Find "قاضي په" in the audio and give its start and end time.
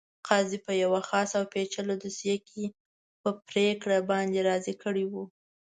0.27-0.71